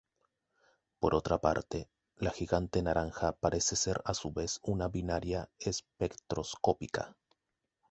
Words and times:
Por 0.99 1.13
otra 1.13 1.37
parte, 1.41 1.91
la 2.15 2.31
gigante 2.31 2.81
naranja 2.81 3.33
parece 3.33 3.75
ser 3.75 4.01
a 4.03 4.15
su 4.15 4.31
vez 4.31 4.59
una 4.63 4.87
binaria 4.87 5.51
espectroscópica. 5.59 7.15